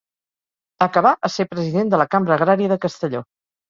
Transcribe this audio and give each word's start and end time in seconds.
Acabà 0.85 1.13
a 1.31 1.33
ser 1.35 1.47
president 1.53 1.95
de 1.95 2.03
la 2.05 2.11
Cambra 2.17 2.39
Agrària 2.43 2.77
de 2.77 2.85
Castelló. 2.85 3.29